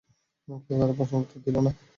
কেউ 0.65 0.77
তার 0.79 0.95
প্রশ্নের 0.97 1.09
কোন 1.11 1.23
উত্তর 1.23 1.39
দিল 1.45 1.55
না। 1.59 1.71